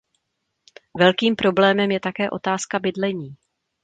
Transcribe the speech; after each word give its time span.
Velkým 0.97 1.35
problémem 1.35 1.91
je 1.91 1.99
také 1.99 2.29
otázka 2.29 2.79
bydlení. 2.79 3.37